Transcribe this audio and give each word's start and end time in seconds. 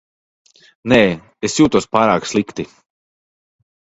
Nē, 0.93 0.97
es 1.49 1.57
jūtos 1.59 1.87
pārāk 1.97 2.27
slikti. 2.31 2.65